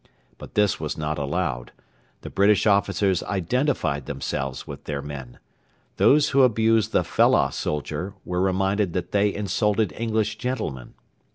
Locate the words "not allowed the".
0.97-2.31